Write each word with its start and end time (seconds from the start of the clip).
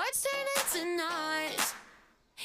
words 0.00 0.24
turn 0.24 0.46
into 0.56 0.80
noise. 0.96 1.74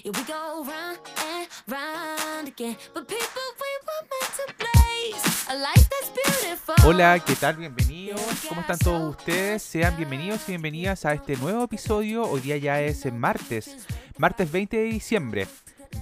Yeah, 0.03 0.11
we 0.11 0.23
go 0.27 0.63
round 0.67 0.99
and 1.23 1.47
round 1.67 2.47
again. 2.49 2.75
But 2.93 3.07
people, 3.07 3.47
we 3.63 3.71
were 3.87 4.03
meant 4.11 4.31
to 4.39 4.45
blaze 4.61 5.25
a 5.49 5.55
life 5.55 5.87
that's 5.89 6.11
beautiful. 6.11 6.75
Hola, 6.83 7.19
¿qué 7.25 7.35
tal? 7.35 7.55
Bienvenidos. 7.55 8.21
¿Cómo 8.49 8.61
están 8.61 8.77
todos 8.79 9.15
ustedes? 9.15 9.63
Sean 9.63 9.95
bienvenidos 9.95 10.41
y 10.47 10.51
bienvenidas 10.51 11.05
a 11.05 11.13
este 11.13 11.37
nuevo 11.37 11.63
episodio. 11.63 12.23
Hoy 12.23 12.41
día 12.41 12.57
ya 12.57 12.81
es 12.81 13.05
martes, 13.13 13.87
martes 14.17 14.51
20 14.51 14.75
de 14.75 14.83
diciembre. 14.83 15.47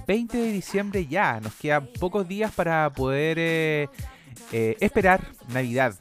20 0.08 0.36
de 0.36 0.52
diciembre 0.52 1.06
ya, 1.06 1.38
nos 1.40 1.54
quedan 1.54 1.86
pocos 2.00 2.26
días 2.26 2.50
para 2.52 2.90
poder 2.92 3.38
eh, 3.38 3.88
eh, 4.50 4.76
esperar 4.80 5.20
Navidad 5.48 5.94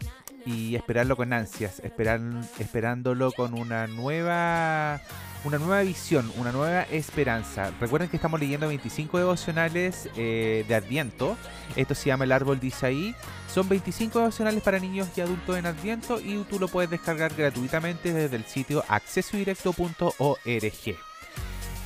y 0.45 0.75
esperarlo 0.75 1.15
con 1.15 1.33
ansias, 1.33 1.81
esperándolo 1.83 3.31
con 3.31 3.57
una 3.57 3.87
nueva 3.87 5.01
una 5.43 5.57
nueva 5.57 5.81
visión, 5.81 6.31
una 6.37 6.51
nueva 6.51 6.83
esperanza. 6.83 7.71
Recuerden 7.79 8.09
que 8.09 8.15
estamos 8.15 8.39
leyendo 8.39 8.67
25 8.67 9.17
devocionales 9.17 10.09
eh, 10.15 10.65
de 10.67 10.75
Adviento. 10.75 11.37
Esto 11.75 11.95
se 11.95 12.07
llama 12.07 12.23
El 12.23 12.31
Árbol 12.31 12.59
de 12.59 12.67
Isaí. 12.67 13.15
Son 13.53 13.67
25 13.67 14.19
devocionales 14.19 14.63
para 14.63 14.79
niños 14.79 15.09
y 15.15 15.21
adultos 15.21 15.57
en 15.57 15.65
Adviento 15.65 16.19
y 16.19 16.43
tú 16.49 16.59
lo 16.59 16.67
puedes 16.67 16.89
descargar 16.89 17.33
gratuitamente 17.35 18.13
desde 18.13 18.37
el 18.37 18.45
sitio 18.45 18.83
accesodirecto.org. 18.87 20.97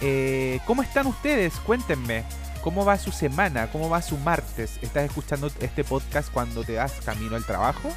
Eh, 0.02 0.60
¿Cómo 0.66 0.84
están 0.84 1.08
ustedes? 1.08 1.56
Cuéntenme. 1.66 2.24
¿Cómo 2.62 2.86
va 2.86 2.98
su 2.98 3.12
semana? 3.12 3.72
¿Cómo 3.72 3.90
va 3.90 4.02
su 4.02 4.18
martes? 4.18 4.78
¿Estás 4.82 5.06
escuchando 5.06 5.50
este 5.62 5.84
podcast 5.84 6.32
cuando 6.32 6.64
te 6.64 6.74
das 6.74 6.94
camino 7.04 7.36
al 7.36 7.46
trabajo? 7.46 7.90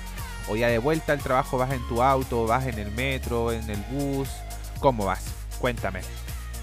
¿O 0.48 0.56
ya 0.56 0.68
de 0.68 0.78
vuelta 0.78 1.12
al 1.12 1.20
trabajo 1.20 1.58
vas 1.58 1.72
en 1.72 1.86
tu 1.88 2.02
auto, 2.02 2.46
vas 2.46 2.66
en 2.66 2.78
el 2.78 2.90
metro, 2.92 3.52
en 3.52 3.68
el 3.70 3.80
bus? 3.90 4.28
¿Cómo 4.80 5.04
vas? 5.04 5.24
Cuéntame. 5.60 6.00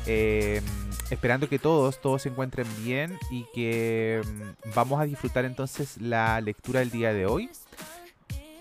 Eh, 0.06 0.62
esperando 1.10 1.48
que 1.50 1.60
todos, 1.60 2.02
todos 2.02 2.22
se 2.22 2.30
encuentren 2.30 2.68
bien 2.84 3.18
y 3.30 3.46
que 3.54 4.22
mm, 4.26 4.74
vamos 4.74 5.00
a 5.00 5.04
disfrutar 5.04 5.46
entonces 5.46 5.98
la 5.98 6.40
lectura 6.42 6.80
del 6.80 6.92
día 6.92 7.14
de 7.14 7.26
hoy. 7.26 7.50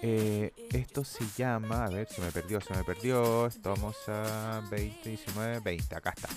Eh, 0.02 0.52
esto 0.72 1.04
se 1.04 1.24
llama, 1.36 1.84
a 1.84 1.88
ver, 1.88 2.06
se 2.08 2.20
me 2.20 2.30
perdió, 2.30 2.60
se 2.60 2.74
me 2.74 2.84
perdió. 2.84 3.46
Estamos 3.46 3.96
a 4.08 4.62
20, 4.70 5.08
19, 5.08 5.60
20, 5.60 5.96
acá 5.96 6.12
está. 6.14 6.28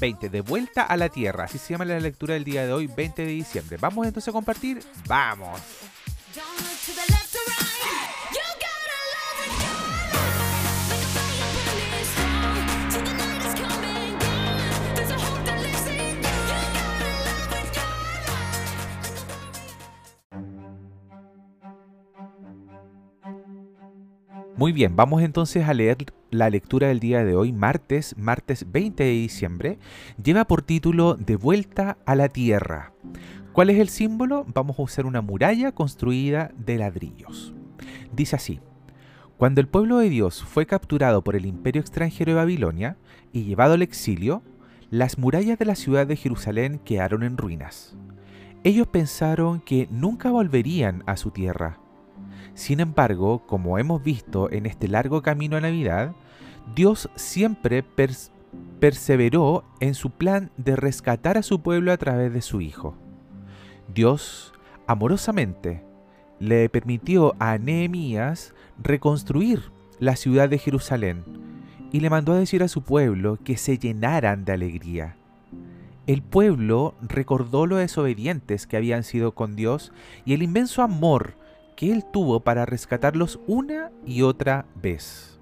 20, 0.00 0.28
de 0.28 0.40
vuelta 0.40 0.82
a 0.82 0.96
la 0.96 1.08
tierra. 1.08 1.44
Así 1.44 1.58
se 1.58 1.74
llama 1.74 1.84
la 1.84 2.00
lectura 2.00 2.34
del 2.34 2.44
día 2.44 2.66
de 2.66 2.72
hoy, 2.72 2.86
20 2.86 3.22
de 3.22 3.32
diciembre. 3.32 3.76
¿Vamos 3.80 4.06
entonces 4.06 4.28
a 4.28 4.32
compartir? 4.32 4.82
¡Vamos! 5.06 5.60
Muy 24.56 24.72
bien, 24.72 24.96
vamos 24.96 25.22
entonces 25.22 25.66
a 25.66 25.72
leer 25.72 25.96
la 26.30 26.50
lectura 26.50 26.88
del 26.88 27.00
día 27.00 27.24
de 27.24 27.34
hoy, 27.34 27.52
martes, 27.52 28.14
martes 28.18 28.70
20 28.70 29.02
de 29.02 29.10
diciembre. 29.10 29.78
Lleva 30.22 30.44
por 30.44 30.60
título 30.60 31.14
De 31.14 31.36
vuelta 31.36 31.96
a 32.04 32.14
la 32.14 32.28
tierra. 32.28 32.92
¿Cuál 33.52 33.70
es 33.70 33.78
el 33.78 33.88
símbolo? 33.88 34.44
Vamos 34.52 34.78
a 34.78 34.82
usar 34.82 35.06
una 35.06 35.22
muralla 35.22 35.72
construida 35.72 36.52
de 36.56 36.76
ladrillos. 36.76 37.54
Dice 38.14 38.36
así. 38.36 38.60
Cuando 39.38 39.60
el 39.62 39.68
pueblo 39.68 39.98
de 39.98 40.10
Dios 40.10 40.44
fue 40.44 40.66
capturado 40.66 41.24
por 41.24 41.34
el 41.34 41.46
imperio 41.46 41.80
extranjero 41.80 42.32
de 42.32 42.36
Babilonia 42.36 42.96
y 43.32 43.44
llevado 43.44 43.72
al 43.74 43.82
exilio, 43.82 44.42
las 44.90 45.18
murallas 45.18 45.58
de 45.58 45.64
la 45.64 45.74
ciudad 45.74 46.06
de 46.06 46.16
Jerusalén 46.16 46.78
quedaron 46.84 47.22
en 47.22 47.38
ruinas. 47.38 47.96
Ellos 48.64 48.86
pensaron 48.86 49.60
que 49.60 49.88
nunca 49.90 50.30
volverían 50.30 51.02
a 51.06 51.16
su 51.16 51.30
tierra. 51.30 51.81
Sin 52.54 52.80
embargo, 52.80 53.46
como 53.46 53.78
hemos 53.78 54.02
visto 54.02 54.50
en 54.50 54.66
este 54.66 54.88
largo 54.88 55.22
camino 55.22 55.56
a 55.56 55.60
Navidad, 55.60 56.14
Dios 56.74 57.08
siempre 57.14 57.84
pers- 57.84 58.30
perseveró 58.78 59.64
en 59.80 59.94
su 59.94 60.10
plan 60.10 60.50
de 60.56 60.76
rescatar 60.76 61.38
a 61.38 61.42
su 61.42 61.62
pueblo 61.62 61.92
a 61.92 61.96
través 61.96 62.32
de 62.32 62.42
su 62.42 62.60
Hijo. 62.60 62.94
Dios, 63.92 64.52
amorosamente, 64.86 65.84
le 66.38 66.68
permitió 66.68 67.34
a 67.38 67.58
Nehemías 67.58 68.54
reconstruir 68.82 69.70
la 69.98 70.16
ciudad 70.16 70.48
de 70.48 70.58
Jerusalén 70.58 71.24
y 71.92 72.00
le 72.00 72.10
mandó 72.10 72.32
a 72.32 72.38
decir 72.38 72.62
a 72.62 72.68
su 72.68 72.82
pueblo 72.82 73.38
que 73.44 73.56
se 73.56 73.78
llenaran 73.78 74.44
de 74.44 74.52
alegría. 74.52 75.16
El 76.06 76.22
pueblo 76.22 76.94
recordó 77.00 77.66
lo 77.66 77.76
desobedientes 77.76 78.66
que 78.66 78.76
habían 78.76 79.04
sido 79.04 79.34
con 79.36 79.54
Dios 79.54 79.92
y 80.24 80.34
el 80.34 80.42
inmenso 80.42 80.82
amor 80.82 81.36
que 81.76 81.92
Él 81.92 82.04
tuvo 82.04 82.40
para 82.40 82.66
rescatarlos 82.66 83.40
una 83.46 83.90
y 84.06 84.22
otra 84.22 84.66
vez. 84.74 85.38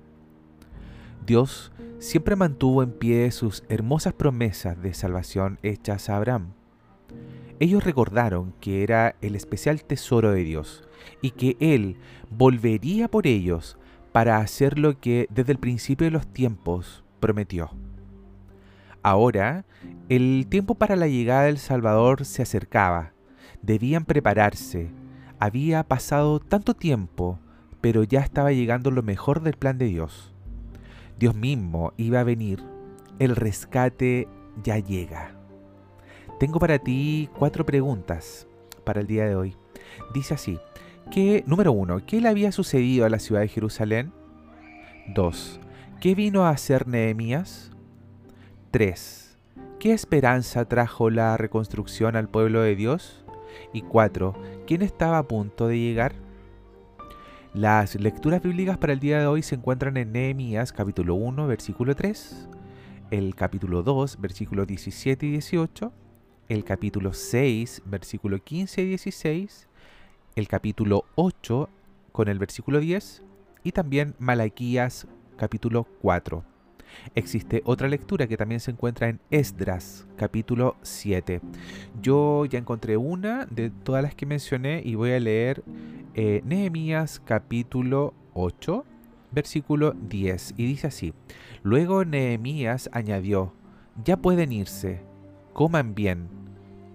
Dios 1.26 1.72
siempre 1.98 2.36
mantuvo 2.36 2.82
en 2.82 2.92
pie 2.92 3.30
sus 3.30 3.62
hermosas 3.68 4.14
promesas 4.14 4.80
de 4.82 4.94
salvación 4.94 5.58
hechas 5.62 6.08
a 6.08 6.16
Abraham. 6.16 6.52
Ellos 7.58 7.84
recordaron 7.84 8.54
que 8.60 8.82
era 8.82 9.16
el 9.20 9.36
especial 9.36 9.84
tesoro 9.84 10.32
de 10.32 10.44
Dios 10.44 10.82
y 11.20 11.32
que 11.32 11.56
Él 11.60 11.96
volvería 12.30 13.08
por 13.08 13.26
ellos 13.26 13.76
para 14.12 14.38
hacer 14.38 14.78
lo 14.78 14.98
que 14.98 15.26
desde 15.30 15.52
el 15.52 15.58
principio 15.58 16.06
de 16.06 16.10
los 16.10 16.26
tiempos 16.26 17.04
prometió. 17.20 17.70
Ahora, 19.02 19.64
el 20.08 20.46
tiempo 20.48 20.74
para 20.74 20.96
la 20.96 21.06
llegada 21.06 21.44
del 21.44 21.58
Salvador 21.58 22.24
se 22.24 22.42
acercaba. 22.42 23.12
Debían 23.62 24.04
prepararse. 24.04 24.90
Había 25.42 25.84
pasado 25.84 26.38
tanto 26.38 26.74
tiempo, 26.74 27.38
pero 27.80 28.04
ya 28.04 28.20
estaba 28.20 28.52
llegando 28.52 28.90
lo 28.90 29.02
mejor 29.02 29.40
del 29.40 29.54
plan 29.54 29.78
de 29.78 29.86
Dios. 29.86 30.34
Dios 31.18 31.34
mismo 31.34 31.94
iba 31.96 32.20
a 32.20 32.24
venir. 32.24 32.62
El 33.18 33.34
rescate 33.36 34.28
ya 34.62 34.78
llega. 34.78 35.34
Tengo 36.38 36.58
para 36.58 36.78
ti 36.78 37.30
cuatro 37.38 37.64
preguntas 37.64 38.46
para 38.84 39.00
el 39.00 39.06
día 39.06 39.24
de 39.24 39.34
hoy. 39.34 39.56
Dice 40.12 40.34
así, 40.34 40.58
¿qué, 41.10 41.42
número 41.46 41.72
uno, 41.72 42.04
¿qué 42.04 42.20
le 42.20 42.28
había 42.28 42.52
sucedido 42.52 43.06
a 43.06 43.08
la 43.08 43.18
ciudad 43.18 43.40
de 43.40 43.48
Jerusalén? 43.48 44.12
2. 45.14 45.58
¿Qué 46.02 46.14
vino 46.14 46.44
a 46.44 46.50
hacer 46.50 46.86
Nehemías? 46.86 47.70
3. 48.72 49.38
¿Qué 49.78 49.92
esperanza 49.92 50.66
trajo 50.66 51.08
la 51.08 51.38
reconstrucción 51.38 52.14
al 52.14 52.28
pueblo 52.28 52.60
de 52.60 52.76
Dios? 52.76 53.24
Y 53.72 53.82
4. 53.82 54.34
¿Quién 54.66 54.82
estaba 54.82 55.18
a 55.18 55.28
punto 55.28 55.68
de 55.68 55.78
llegar? 55.78 56.14
Las 57.54 57.96
lecturas 57.96 58.42
bíblicas 58.42 58.78
para 58.78 58.92
el 58.92 59.00
día 59.00 59.18
de 59.18 59.26
hoy 59.26 59.42
se 59.42 59.56
encuentran 59.56 59.96
en 59.96 60.12
Nehemías 60.12 60.72
capítulo 60.72 61.16
1, 61.16 61.48
versículo 61.48 61.96
3, 61.96 62.48
el 63.10 63.34
capítulo 63.34 63.82
2, 63.82 64.20
versículos 64.20 64.68
17 64.68 65.26
y 65.26 65.30
18, 65.32 65.92
el 66.48 66.62
capítulo 66.62 67.12
6, 67.12 67.82
versículo 67.86 68.38
15 68.38 68.82
y 68.82 68.86
16, 68.86 69.68
el 70.36 70.46
capítulo 70.46 71.06
8 71.16 71.68
con 72.12 72.28
el 72.28 72.38
versículo 72.38 72.78
10 72.78 73.24
y 73.64 73.72
también 73.72 74.14
Malaquías 74.20 75.08
capítulo 75.36 75.88
4. 76.02 76.44
Existe 77.14 77.62
otra 77.64 77.88
lectura 77.88 78.26
que 78.26 78.36
también 78.36 78.60
se 78.60 78.70
encuentra 78.70 79.08
en 79.08 79.20
Esdras 79.30 80.06
capítulo 80.16 80.76
7. 80.82 81.40
Yo 82.02 82.44
ya 82.44 82.58
encontré 82.58 82.96
una 82.96 83.46
de 83.46 83.70
todas 83.70 84.02
las 84.02 84.14
que 84.14 84.26
mencioné 84.26 84.82
y 84.84 84.94
voy 84.94 85.12
a 85.12 85.20
leer 85.20 85.62
eh, 86.14 86.42
Nehemías 86.44 87.20
capítulo 87.24 88.14
8 88.34 88.84
versículo 89.32 89.92
10 89.92 90.54
y 90.56 90.66
dice 90.66 90.86
así. 90.88 91.14
Luego 91.62 92.04
Nehemías 92.04 92.90
añadió, 92.92 93.52
ya 94.04 94.16
pueden 94.16 94.52
irse, 94.52 95.02
coman 95.52 95.94
bien, 95.94 96.28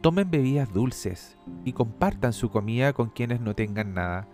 tomen 0.01 0.29
bebidas 0.29 0.73
dulces 0.73 1.37
y 1.63 1.73
compartan 1.73 2.33
su 2.33 2.49
comida 2.49 2.93
con 2.93 3.09
quienes 3.09 3.41
no 3.41 3.55
tengan 3.55 3.93
nada, 3.93 4.27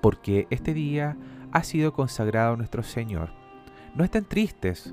porque 0.00 0.46
este 0.50 0.74
día 0.74 1.16
ha 1.52 1.62
sido 1.62 1.92
consagrado 1.92 2.54
a 2.54 2.56
nuestro 2.56 2.82
Señor. 2.82 3.43
No 3.94 4.02
estén 4.02 4.24
tristes, 4.24 4.92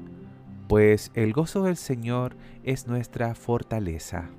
pues 0.68 1.12
el 1.16 1.34
gozo 1.34 1.64
del 1.64 1.76
Señor 1.76 2.36
es 2.64 2.86
nuestra 2.86 3.34
fortaleza. 3.34 4.30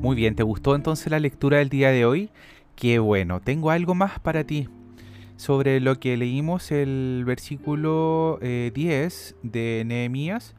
Muy 0.00 0.14
bien, 0.14 0.36
¿te 0.36 0.44
gustó 0.44 0.76
entonces 0.76 1.10
la 1.10 1.18
lectura 1.18 1.58
del 1.58 1.70
día 1.70 1.90
de 1.90 2.04
hoy? 2.04 2.30
Qué 2.76 3.00
bueno, 3.00 3.40
tengo 3.40 3.72
algo 3.72 3.96
más 3.96 4.20
para 4.20 4.44
ti. 4.44 4.68
Sobre 5.36 5.80
lo 5.80 5.98
que 6.00 6.16
leímos 6.16 6.72
el 6.72 7.24
versículo 7.26 8.38
10 8.40 8.42
eh, 8.42 9.34
de 9.42 9.82
Nehemías. 9.86 10.54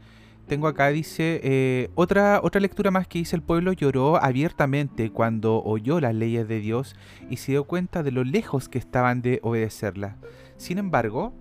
Tengo 0.48 0.68
acá, 0.68 0.88
dice, 0.90 1.42
eh, 1.44 1.90
otra, 1.96 2.40
otra 2.42 2.62
lectura 2.62 2.90
más 2.90 3.06
que 3.08 3.20
dice, 3.20 3.36
el 3.36 3.42
pueblo 3.42 3.74
lloró 3.74 4.16
abiertamente 4.16 5.12
cuando 5.12 5.62
oyó 5.62 6.00
las 6.00 6.16
leyes 6.16 6.48
de 6.48 6.62
Dios 6.62 6.96
y 7.30 7.38
se 7.38 7.52
dio 7.52 7.66
cuenta 7.66 8.02
de 8.02 8.12
lo 8.12 8.24
lejos 8.24 8.70
que 8.70 8.78
estaban 8.78 9.22
de 9.22 9.40
obedecerlas. 9.44 10.16
Sin 10.56 10.78
embargo, 10.78 11.34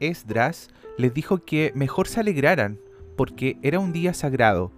Esdras 0.00 0.70
les 0.96 1.12
dijo 1.12 1.44
que 1.44 1.72
mejor 1.74 2.08
se 2.08 2.20
alegraran 2.20 2.78
porque 3.16 3.58
era 3.62 3.80
un 3.80 3.92
día 3.92 4.14
sagrado, 4.14 4.72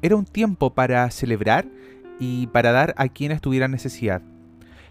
era 0.00 0.16
un 0.16 0.24
tiempo 0.24 0.72
para 0.72 1.10
celebrar 1.10 1.66
y 2.18 2.46
para 2.46 2.72
dar 2.72 2.94
a 2.96 3.08
quienes 3.08 3.42
tuvieran 3.42 3.70
necesidad. 3.70 4.22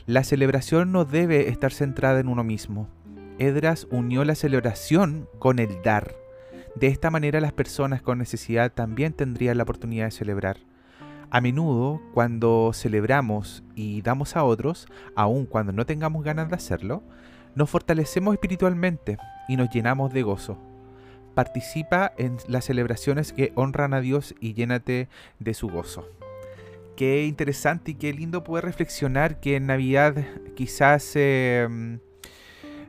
La 0.09 0.23
celebración 0.23 0.91
no 0.91 1.05
debe 1.05 1.49
estar 1.49 1.71
centrada 1.71 2.19
en 2.19 2.29
uno 2.29 2.43
mismo. 2.43 2.89
Edras 3.37 3.85
unió 3.91 4.25
la 4.25 4.33
celebración 4.33 5.29
con 5.37 5.59
el 5.59 5.83
dar. 5.83 6.15
De 6.73 6.87
esta 6.87 7.11
manera 7.11 7.39
las 7.39 7.53
personas 7.53 8.01
con 8.01 8.17
necesidad 8.17 8.71
también 8.71 9.13
tendrían 9.13 9.57
la 9.57 9.63
oportunidad 9.65 10.05
de 10.05 10.11
celebrar. 10.11 10.57
A 11.29 11.41
menudo, 11.41 12.01
cuando 12.15 12.71
celebramos 12.73 13.63
y 13.75 14.01
damos 14.01 14.35
a 14.35 14.43
otros, 14.43 14.87
aun 15.15 15.45
cuando 15.45 15.73
no 15.73 15.85
tengamos 15.85 16.23
ganas 16.23 16.49
de 16.49 16.55
hacerlo, 16.55 17.03
nos 17.53 17.69
fortalecemos 17.69 18.33
espiritualmente 18.33 19.19
y 19.47 19.57
nos 19.57 19.69
llenamos 19.69 20.11
de 20.11 20.23
gozo. 20.23 20.57
Participa 21.35 22.13
en 22.17 22.37
las 22.47 22.65
celebraciones 22.65 23.31
que 23.31 23.51
honran 23.53 23.93
a 23.93 24.01
Dios 24.01 24.33
y 24.39 24.55
llénate 24.55 25.07
de 25.37 25.53
su 25.53 25.69
gozo 25.69 26.09
qué 26.99 27.23
interesante 27.23 27.91
y 27.91 27.93
qué 27.93 28.11
lindo 28.11 28.43
poder 28.43 28.65
reflexionar 28.65 29.39
que 29.39 29.55
en 29.55 29.67
Navidad 29.67 30.15
quizás 30.53 31.13
em, 31.15 31.99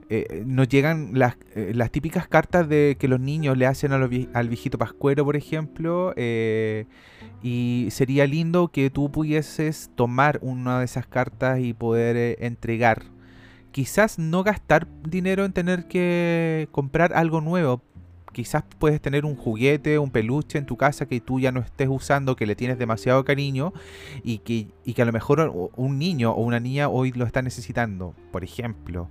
eh, 0.09 0.43
nos 0.45 0.69
llegan 0.69 1.13
las, 1.15 1.37
eh, 1.55 1.71
las, 1.77 1.93
típicas 1.93 2.27
cartas 2.27 2.69
de 2.69 2.97
que 2.99 3.07
los 3.07 3.21
niños 3.21 3.57
le 3.57 3.67
hacen 3.67 3.93
al 3.93 4.49
viejito 4.49 4.79
pascuero, 4.79 5.25
por 5.25 5.37
ejemplo, 5.37 6.13
eh, 6.17 6.87
y 7.41 7.87
sería 7.93 8.27
lindo 8.27 8.67
que 8.67 8.91
tú 8.91 9.13
pudieses 9.13 9.93
tomar 9.95 10.41
una 10.43 10.81
de 10.81 10.87
esas 10.87 11.07
cartas 11.07 11.61
y 11.61 11.73
poder 11.73 12.37
entregar. 12.41 13.05
Quizás 13.71 14.19
no 14.19 14.43
gastar 14.43 14.89
dinero 15.09 15.45
en 15.45 15.53
tener 15.53 15.87
que 15.87 16.69
comprar 16.73 17.13
algo 17.13 17.41
nuevo, 17.41 17.81
quizás 18.33 18.65
puedes 18.79 19.01
tener 19.01 19.25
un 19.25 19.37
juguete, 19.37 19.99
un 19.99 20.11
peluche 20.11 20.59
en 20.59 20.67
tu 20.67 20.77
casa 20.77 21.07
que 21.07 21.21
tú 21.21 21.41
ya 21.41 21.53
no 21.53 21.61
estés 21.61 21.89
usando, 21.89 22.37
que 22.37 22.47
le 22.47 22.57
tienes 22.57 22.79
demasiado 22.79 23.25
cariño 23.25 23.73
y 24.23 24.39
que, 24.39 24.69
que 24.95 25.03
a 25.03 25.05
lo 25.05 25.13
mejor 25.13 25.71
un 25.77 25.99
niño 25.99 26.33
o 26.33 26.43
una 26.43 26.61
niña 26.61 26.89
hoy 26.89 27.13
lo 27.13 27.25
está 27.25 27.43
necesitando, 27.43 28.15
por 28.31 28.45
ejemplo. 28.45 29.09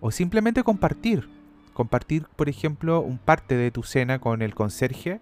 O 0.00 0.10
simplemente 0.10 0.62
compartir. 0.62 1.28
Compartir, 1.72 2.26
por 2.36 2.48
ejemplo, 2.48 3.00
un 3.00 3.18
parte 3.18 3.56
de 3.56 3.70
tu 3.70 3.82
cena 3.82 4.18
con 4.18 4.42
el 4.42 4.54
conserje. 4.54 5.20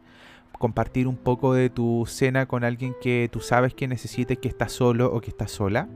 Compartir 0.59 1.07
un 1.07 1.17
poco 1.17 1.53
de 1.53 1.69
tu 1.69 2.05
cena 2.07 2.47
con 2.47 2.65
alguien 2.65 2.95
que 3.01 3.29
tú 3.31 3.41
sabes 3.41 3.75
que 3.75 3.89
necesite, 3.89 4.37
que 4.37 4.49
está 4.49 4.69
solo 4.69 5.13
o 5.13 5.21
que 5.21 5.31
está 5.31 5.49
sola. 5.49 5.89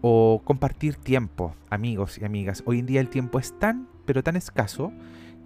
O 0.00 0.42
compartir 0.44 0.96
tiempo, 0.96 1.54
amigos 1.70 2.18
y 2.18 2.24
amigas. 2.24 2.62
Hoy 2.66 2.78
en 2.78 2.86
día 2.86 3.00
el 3.00 3.08
tiempo 3.08 3.38
es 3.38 3.58
tan, 3.58 3.88
pero 4.04 4.22
tan 4.22 4.36
escaso 4.36 4.92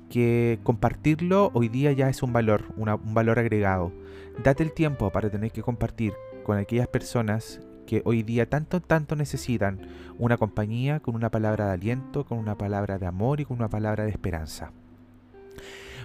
que 0.08 0.58
compartirlo 0.62 1.50
hoy 1.54 1.68
día 1.68 1.92
ya 1.92 2.08
es 2.08 2.22
un 2.22 2.32
valor, 2.32 2.64
un 2.76 3.14
valor 3.14 3.38
agregado. 3.38 3.92
Date 4.42 4.62
el 4.62 4.72
tiempo 4.72 5.10
para 5.10 5.30
tener 5.30 5.52
que 5.52 5.62
compartir 5.62 6.12
con 6.44 6.58
aquellas 6.58 6.88
personas 6.88 7.60
que 7.86 8.02
hoy 8.04 8.22
día 8.22 8.48
tanto, 8.48 8.80
tanto 8.80 9.16
necesitan 9.16 9.80
una 10.18 10.36
compañía 10.36 11.00
con 11.00 11.14
una 11.14 11.30
palabra 11.30 11.66
de 11.66 11.72
aliento, 11.72 12.24
con 12.24 12.38
una 12.38 12.56
palabra 12.56 12.98
de 12.98 13.06
amor 13.06 13.40
y 13.40 13.44
con 13.44 13.56
una 13.56 13.68
palabra 13.68 14.04
de 14.04 14.10
esperanza. 14.10 14.72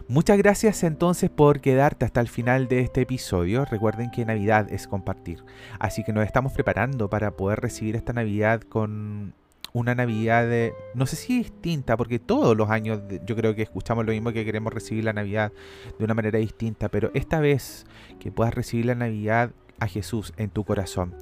Muchas 0.07 0.37
gracias 0.37 0.83
entonces 0.83 1.29
por 1.29 1.61
quedarte 1.61 2.05
hasta 2.05 2.19
el 2.19 2.27
final 2.27 2.67
de 2.67 2.81
este 2.81 3.01
episodio. 3.01 3.63
Recuerden 3.63 4.11
que 4.11 4.25
Navidad 4.25 4.71
es 4.71 4.87
compartir. 4.87 5.43
Así 5.79 6.03
que 6.03 6.11
nos 6.11 6.25
estamos 6.25 6.51
preparando 6.51 7.09
para 7.09 7.31
poder 7.31 7.61
recibir 7.61 7.95
esta 7.95 8.11
Navidad 8.11 8.61
con 8.61 9.33
una 9.71 9.95
Navidad, 9.95 10.47
de, 10.47 10.73
no 10.93 11.05
sé 11.05 11.15
si 11.15 11.37
distinta, 11.37 11.97
porque 11.97 12.19
todos 12.19 12.55
los 12.55 12.69
años 12.69 13.01
yo 13.25 13.35
creo 13.35 13.55
que 13.55 13.63
escuchamos 13.63 14.05
lo 14.05 14.11
mismo 14.11 14.31
que 14.31 14.45
queremos 14.45 14.73
recibir 14.73 15.03
la 15.03 15.13
Navidad 15.13 15.51
de 15.97 16.05
una 16.05 16.13
manera 16.13 16.37
distinta, 16.39 16.89
pero 16.89 17.09
esta 17.13 17.39
vez 17.39 17.85
que 18.19 18.31
puedas 18.31 18.53
recibir 18.53 18.85
la 18.85 18.95
Navidad 18.95 19.51
a 19.79 19.87
Jesús 19.87 20.33
en 20.37 20.49
tu 20.49 20.63
corazón. 20.63 21.13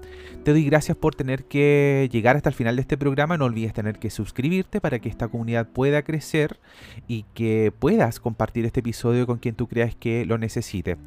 Te 0.43 0.51
doy 0.51 0.65
gracias 0.65 0.97
por 0.97 1.15
tener 1.15 1.45
que 1.45 2.09
llegar 2.11 2.35
hasta 2.35 2.49
el 2.49 2.55
final 2.55 2.75
de 2.75 2.81
este 2.81 2.97
programa. 2.97 3.37
No 3.37 3.45
olvides 3.45 3.73
tener 3.73 3.99
que 3.99 4.09
suscribirte 4.09 4.81
para 4.81 4.99
que 4.99 5.09
esta 5.09 5.27
comunidad 5.27 5.67
pueda 5.67 6.01
crecer 6.03 6.59
y 7.07 7.25
que 7.33 7.71
puedas 7.77 8.19
compartir 8.19 8.65
este 8.65 8.79
episodio 8.79 9.27
con 9.27 9.37
quien 9.37 9.55
tú 9.55 9.67
creas 9.67 9.95
que 9.95 10.25
lo 10.25 10.37
necesite. 10.37 10.97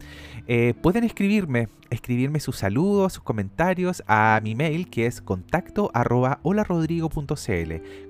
Eh, 0.47 0.75
pueden 0.81 1.05
escribirme, 1.05 1.69
escribirme 1.91 2.41
sus 2.41 2.57
saludos, 2.57 3.15
sus 3.15 3.23
comentarios 3.23 4.03
a 4.07 4.41
mi 4.43 4.55
mail 4.55 4.89
que 4.89 5.07
es 5.07 5.21
contacto 5.21 5.91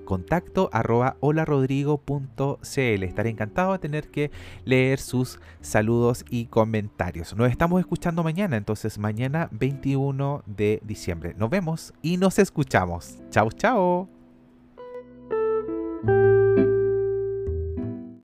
contacto 0.05 0.69
arroba 0.71 1.17
holarodrigo.cl 1.19 3.03
Estaré 3.03 3.29
encantado 3.29 3.73
de 3.73 3.79
tener 3.79 4.09
que 4.09 4.31
leer 4.63 4.99
sus 4.99 5.39
saludos 5.61 6.25
y 6.29 6.45
comentarios. 6.45 7.35
Nos 7.35 7.49
estamos 7.49 7.79
escuchando 7.79 8.23
mañana, 8.23 8.57
entonces 8.57 8.97
mañana 8.97 9.49
21 9.51 10.43
de 10.45 10.81
diciembre. 10.83 11.33
Nos 11.37 11.49
vemos 11.49 11.93
y 12.01 12.17
nos 12.17 12.39
escuchamos. 12.39 13.17
Chao, 13.29 13.51
chao. 13.51 14.14